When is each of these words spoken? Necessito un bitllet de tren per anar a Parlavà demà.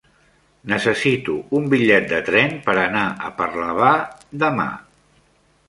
Necessito 0.71 1.35
un 1.59 1.67
bitllet 1.73 2.09
de 2.15 2.23
tren 2.31 2.57
per 2.69 2.77
anar 2.87 3.05
a 3.29 3.31
Parlavà 3.43 3.93
demà. 4.47 4.69